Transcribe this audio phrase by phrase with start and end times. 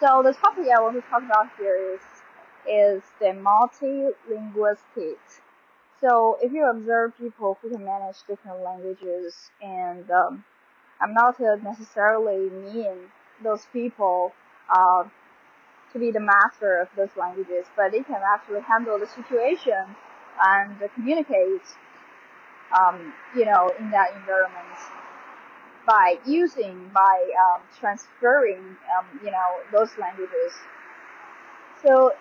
[0.00, 2.00] So the topic I want to talk about here is
[2.70, 5.40] is the multilinguistics.
[6.00, 10.44] So if you observe people who can manage different languages, and um,
[11.00, 13.10] I'm not necessarily mean
[13.42, 14.32] those people
[14.70, 15.04] uh,
[15.92, 19.96] to be the master of those languages, but they can actually handle the situation
[20.40, 21.62] and communicate,
[22.78, 24.78] um, you know, in that environment
[25.88, 30.52] by using, by um, transferring, um, you know, those languages.
[31.82, 32.12] So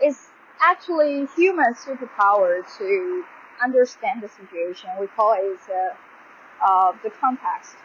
[0.00, 0.28] it's
[0.60, 3.24] actually human superpower to
[3.62, 4.90] understand the situation.
[5.00, 7.76] We call it uh, uh, the context.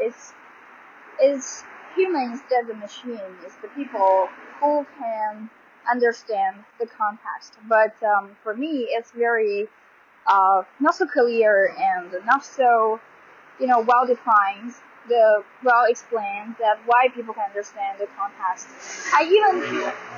[0.00, 0.32] It's
[1.20, 1.64] it's
[1.94, 3.20] human instead of the machine.
[3.44, 4.28] It's the people
[4.60, 5.50] who can
[5.90, 7.54] understand the context.
[7.68, 9.68] But um, for me, it's very
[10.26, 13.00] uh, not so clear and not so
[13.60, 14.74] you know well defined
[15.08, 18.66] the well explained that why people can understand the context.
[19.12, 19.62] I even,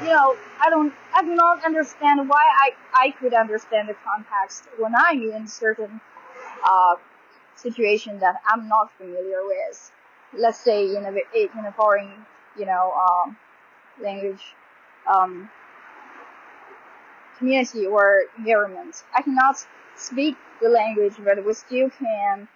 [0.03, 4.65] you know, I don't, I do not understand why I, I could understand the context
[4.79, 6.01] when I'm in certain,
[6.65, 6.97] uh,
[7.57, 9.91] situation that I'm not familiar with.
[10.33, 12.13] Let's say in a, in a foreign,
[12.57, 13.37] you know, um,
[14.03, 14.43] language,
[15.07, 15.51] um,
[17.39, 19.03] community or environment.
[19.15, 19.57] I cannot
[19.97, 22.49] speak the language, but we still can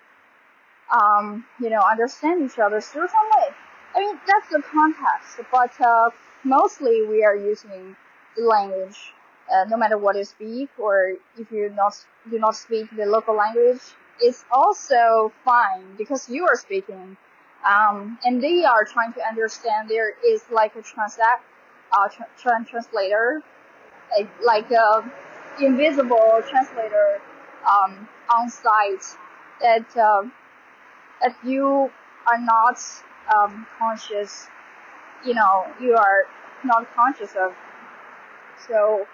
[0.91, 3.55] um, you know, understand each other through some way.
[3.94, 6.11] I mean, that's the context, but uh,
[6.44, 7.94] mostly we are using
[8.36, 8.98] the language,
[9.52, 11.94] uh, no matter what you speak, or if you not
[12.30, 13.80] do not speak the local language,
[14.20, 17.17] it's also fine because you are speaking,
[17.67, 19.89] um, and they are trying to understand.
[19.89, 21.44] There is like a transact,
[21.92, 23.42] uh, tra- tra- translator,
[24.44, 25.05] like a
[25.61, 27.20] invisible translator
[27.70, 29.05] um, on site
[29.61, 29.86] that.
[31.22, 31.90] Uh, if you
[32.26, 32.80] are not
[33.34, 34.46] um, conscious,
[35.24, 36.24] you know, you are
[36.64, 37.54] not conscious of.
[38.68, 39.06] So,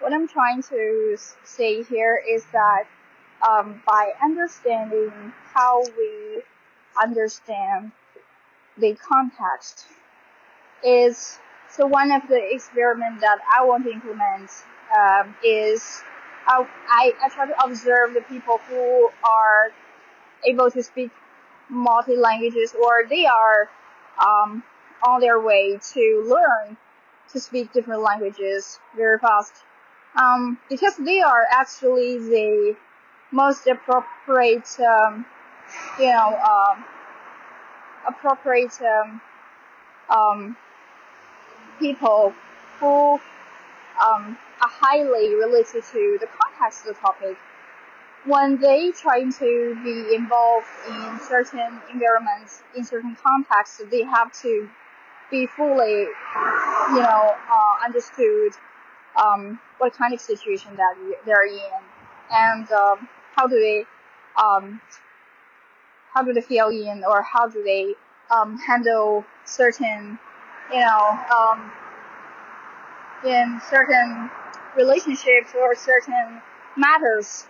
[0.00, 2.84] what I'm trying to say here is that
[3.48, 5.12] um, by understanding
[5.54, 6.42] how we
[7.00, 7.92] understand
[8.78, 9.86] the context
[10.84, 11.38] is
[11.70, 14.50] so one of the experiments that I want to implement
[14.96, 16.02] um, is
[16.46, 19.72] I, I, I try to observe the people who are
[20.46, 21.10] able to speak
[21.68, 23.68] multi languages or they are
[24.18, 24.62] um,
[25.06, 26.76] on their way to learn
[27.32, 29.52] to speak different languages very fast.
[30.16, 32.76] Um, because they are actually the
[33.30, 35.26] most appropriate um,
[35.98, 36.84] you know um,
[38.06, 39.20] appropriate um,
[40.10, 40.56] um,
[41.78, 42.32] people
[42.80, 43.20] who
[44.04, 47.36] um, are highly related to the context of the topic
[48.24, 54.68] when they try to be involved in certain environments, in certain contexts, they have to
[55.30, 56.06] be fully,
[56.90, 58.52] you know, uh, understood
[59.16, 61.82] um, what kind of situation that they're in,
[62.30, 63.84] and um, how do they,
[64.42, 64.80] um,
[66.12, 67.94] how do they feel in, or how do they
[68.30, 70.18] um, handle certain,
[70.72, 71.70] you know, um,
[73.24, 74.30] in certain
[74.76, 76.40] relationships or certain
[76.76, 77.46] matters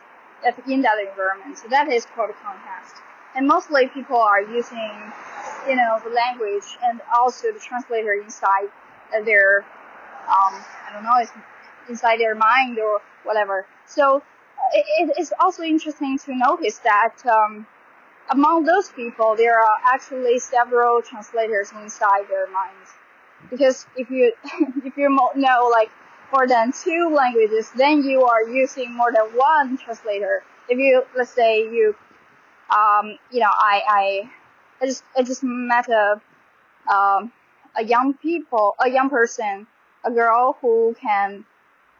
[0.66, 1.58] in that environment.
[1.58, 2.96] So that is called context.
[3.34, 5.12] And mostly people are using,
[5.68, 8.68] you know, the language and also the translator inside
[9.24, 9.60] their,
[10.28, 10.54] um,
[10.86, 11.32] I don't know, it's
[11.88, 13.66] inside their mind or whatever.
[13.86, 14.22] So
[14.72, 17.66] it, it is also interesting to notice that um,
[18.30, 22.90] among those people, there are actually several translators inside their minds.
[23.50, 24.32] Because if you
[24.84, 25.90] if you know like
[26.32, 30.42] more than two languages, then you are using more than one translator.
[30.68, 31.94] If you, let's say you,
[32.74, 34.30] um, you know, I, I,
[34.82, 36.20] I just, I just met a,
[36.92, 37.32] um,
[37.76, 39.66] a young people, a young person,
[40.04, 41.44] a girl who can,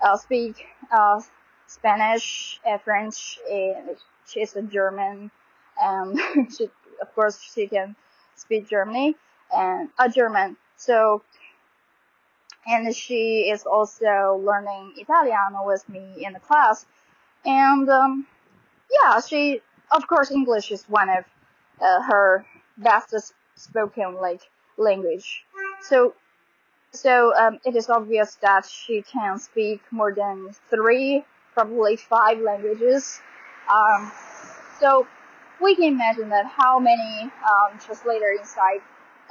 [0.03, 1.21] uh, speak, uh,
[1.67, 3.97] Spanish, and French, and
[4.27, 5.31] she's a German,
[5.81, 6.19] and
[6.57, 7.95] she, of course, she can
[8.37, 9.17] speak Germany
[9.55, 10.57] and a uh, German.
[10.77, 11.23] So
[12.67, 16.87] and she is also learning Italiano with me in the class.
[17.45, 18.27] And um,
[18.91, 19.61] yeah, she
[19.91, 21.25] of course English is one of
[21.81, 22.45] uh, her
[22.77, 23.15] best
[23.57, 24.43] spoken like
[24.77, 25.45] language.
[25.83, 26.15] So
[26.93, 31.25] so um, it is obvious that she can speak more than three,
[31.55, 33.21] probably five languages.
[33.73, 34.11] Um,
[34.81, 35.07] so
[35.61, 38.81] we can imagine that how many um, translator inside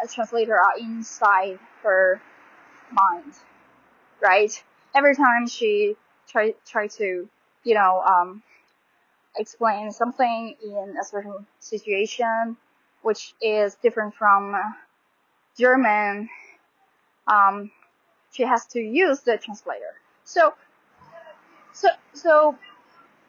[0.03, 2.21] a translator are inside her
[2.92, 3.34] mind,
[4.22, 4.51] right?
[4.95, 5.95] Every time she
[6.28, 7.30] try try to,
[7.63, 8.44] you know, um,
[9.38, 12.57] explain something in a certain situation,
[13.01, 14.56] which is different from
[15.57, 16.30] German,
[17.28, 17.72] um,
[18.31, 19.95] she has to use the translator.
[20.24, 20.54] So,
[21.74, 22.57] so, so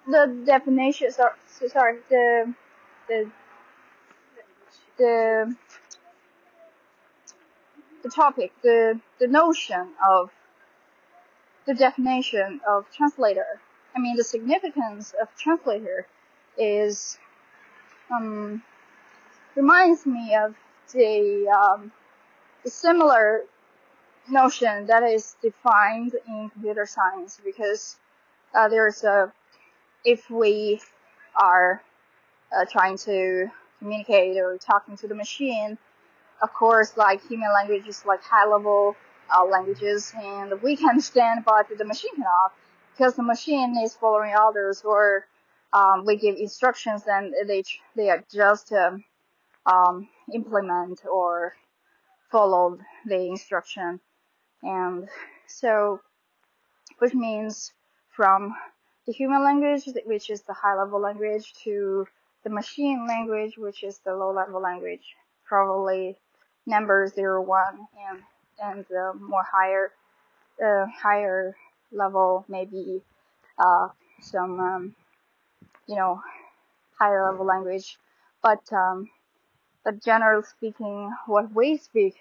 [0.07, 1.35] the definition, sorry,
[1.69, 2.55] sorry, the,
[3.09, 3.31] the,
[4.99, 5.57] the,
[8.03, 10.31] the topic, the, the notion of
[11.67, 13.61] the definition of translator.
[13.95, 16.07] I mean, the significance of translator
[16.57, 17.19] is,
[18.11, 18.63] um,
[19.55, 20.55] reminds me of
[20.93, 21.93] the, um,
[22.65, 23.43] the similar
[24.29, 27.97] notion that is defined in computer science because
[28.55, 29.33] uh, there's a
[30.05, 30.81] if we
[31.35, 31.83] are
[32.57, 35.79] uh, trying to communicate or talking to the machine,
[36.41, 38.97] of course, like human languages, like high level
[39.35, 42.53] uh, languages, and we can understand, but the machine cannot,
[42.93, 45.27] because the machine is following orders, or
[45.73, 47.63] um, we give instructions and they
[47.97, 49.05] they just um,
[49.67, 51.55] um, implement or
[52.31, 54.01] follow the instruction,
[54.63, 55.09] and
[55.47, 56.01] so
[56.99, 57.73] which means
[58.11, 58.55] from
[59.07, 62.07] the human language, which is the high level language, to
[62.45, 65.15] the machine language, which is the low level language,
[65.47, 66.17] probably
[66.69, 68.23] number zero one and
[68.63, 69.93] and the more higher
[70.65, 71.57] uh, higher
[71.93, 73.03] level maybe
[73.59, 73.89] uh,
[74.21, 74.95] some um,
[75.89, 76.21] you know
[76.99, 77.99] higher level language,
[78.43, 79.09] but um,
[79.85, 82.17] but generally speaking, what we speak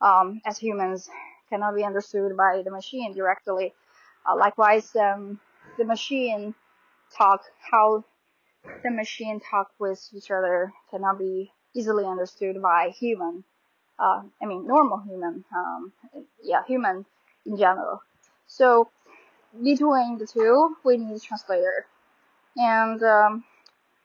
[0.00, 1.08] um, as humans
[1.50, 3.74] cannot be understood by the machine directly.
[4.28, 5.40] Uh, likewise, um,
[5.78, 6.54] the machine
[7.16, 8.04] talk, how
[8.82, 13.44] the machine talk with each other cannot be easily understood by human.
[13.98, 15.92] Uh, I mean, normal human, um,
[16.42, 17.06] yeah, human
[17.46, 18.02] in general.
[18.46, 18.90] So
[19.62, 21.86] between the two, we need a translator.
[22.56, 23.44] And um,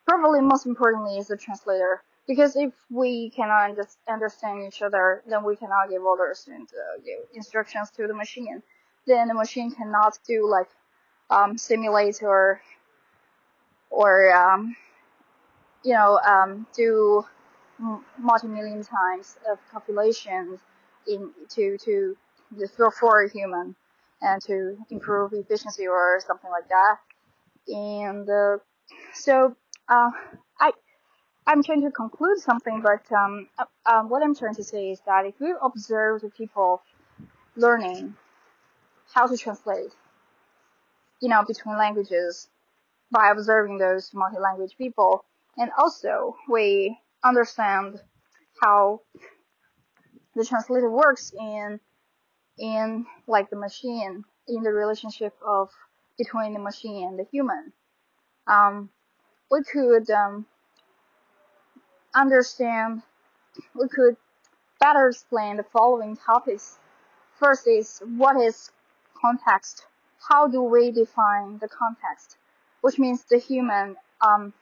[0.07, 2.01] probably most importantly is the translator.
[2.27, 3.75] Because if we cannot
[4.07, 8.61] understand each other, then we cannot give orders and uh, give instructions to the machine.
[9.07, 10.69] Then the machine cannot do like
[11.31, 12.61] um, simulate or
[13.89, 14.75] or um,
[15.83, 17.25] you know um, do
[18.17, 20.59] multi-million times of calculations
[21.07, 22.15] in to to
[22.75, 23.75] for for a human
[24.21, 26.97] and to improve efficiency or something like that.
[27.67, 28.57] And uh,
[29.13, 29.55] so
[29.87, 30.11] uh,
[30.59, 30.71] I
[31.47, 35.01] I'm trying to conclude something, but um, uh, um, what I'm trying to say is
[35.05, 36.81] that if we observe the people
[37.55, 38.15] learning
[39.13, 39.91] how to translate
[41.21, 42.47] you know, between languages
[43.11, 45.25] by observing those multi-language people.
[45.57, 48.01] And also we understand
[48.61, 49.01] how
[50.35, 51.79] the translator works in,
[52.57, 55.69] in like the machine, in the relationship of
[56.17, 57.71] between the machine and the human.
[58.47, 58.89] Um,
[59.51, 60.45] we could um,
[62.15, 63.01] understand,
[63.73, 64.17] we could
[64.79, 66.77] better explain the following topics.
[67.39, 68.71] First is what is
[69.21, 69.85] context
[70.27, 72.37] how do we define the context,
[72.81, 74.53] which means the human, um,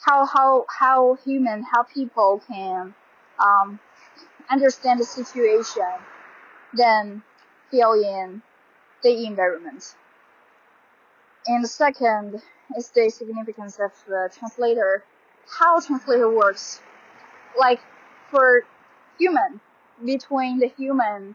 [0.00, 2.94] how how how human, how people can
[3.38, 3.78] um,
[4.50, 5.92] understand the situation,
[6.74, 7.22] then
[7.70, 8.42] fill in
[9.02, 9.94] the environment.
[11.46, 12.42] And the second
[12.76, 15.04] is the significance of the translator,
[15.58, 16.80] how translator works.
[17.58, 17.80] Like
[18.30, 18.64] for
[19.18, 19.60] human,
[20.04, 21.34] between the human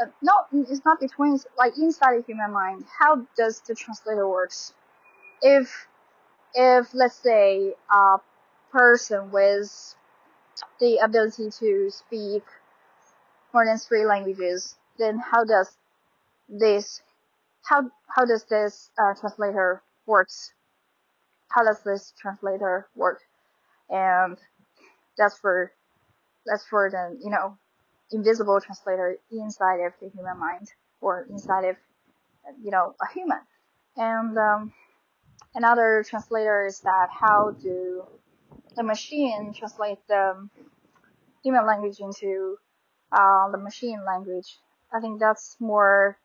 [0.00, 2.84] uh, not it's not between like inside the human mind.
[2.98, 4.72] How does the translator works?
[5.42, 5.88] If
[6.54, 8.16] if let's say a
[8.72, 9.94] person with
[10.80, 12.42] the ability to speak
[13.52, 15.76] more than three languages, then how does
[16.48, 17.02] this
[17.64, 20.52] how how does this uh, translator works?
[21.48, 23.20] How does this translator work?
[23.90, 24.36] And
[25.16, 25.72] that's for
[26.46, 27.56] that's for the you know
[28.12, 31.76] invisible translator inside of the human mind or inside of
[32.62, 33.40] you know a human
[33.96, 34.72] and um,
[35.54, 38.04] another translator is that how do
[38.76, 40.48] the machine translate the
[41.42, 42.56] human language into
[43.12, 44.58] uh, the machine language?
[44.92, 46.18] I think that's more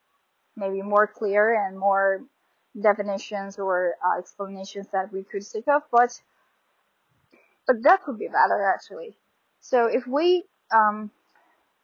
[0.55, 2.21] maybe more clear and more
[2.79, 6.19] definitions or uh, explanations that we could think of but
[7.67, 9.15] but that could be better actually.
[9.61, 11.11] So if we um,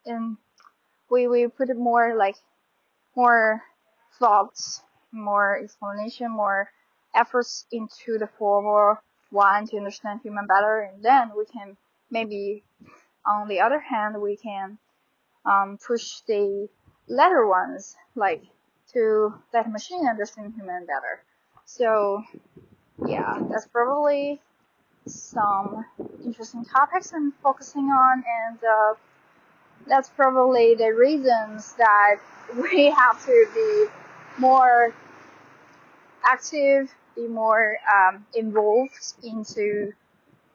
[0.05, 0.37] and
[1.09, 2.35] we we put more like
[3.15, 3.61] more
[4.19, 4.81] thoughts,
[5.11, 6.69] more explanation, more
[7.15, 9.01] efforts into the former
[9.31, 11.77] one to understand human better, and then we can
[12.09, 12.63] maybe,
[13.25, 14.77] on the other hand, we can
[15.45, 16.67] um, push the
[17.07, 18.43] latter ones like
[18.93, 21.23] to let machine understand human better.
[21.65, 22.23] So
[23.07, 24.41] yeah, that's probably
[25.05, 25.85] some
[26.25, 28.59] interesting topics I'm focusing on and.
[28.63, 28.93] Uh,
[29.87, 32.17] that's probably the reasons that
[32.61, 33.85] we have to be
[34.39, 34.93] more
[36.23, 39.93] active, be more um, involved into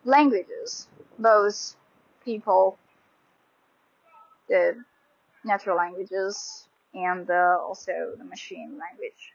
[0.05, 1.77] languages, both
[2.25, 2.79] people,
[4.49, 4.85] the
[5.45, 9.34] natural languages, and uh, also the machine language.